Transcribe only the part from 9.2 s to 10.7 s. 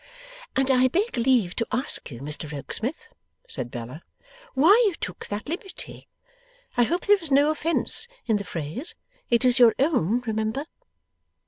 it is your own, remember.